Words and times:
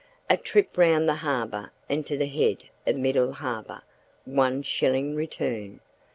"A 0.31 0.35
trip 0.35 0.79
round 0.79 1.07
the 1.07 1.17
harbour 1.21 1.71
and 1.87 2.03
to 2.07 2.17
the 2.17 2.25
head 2.25 2.63
of 2.87 2.95
Middle 2.97 3.33
Harbour 3.33 3.83
one 4.25 4.63
shilling 4.63 5.13
return!" 5.15 5.79